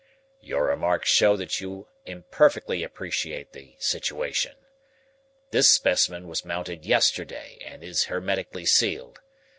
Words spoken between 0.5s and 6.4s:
remarks show that you imperfectly appreciate the situation. This specimen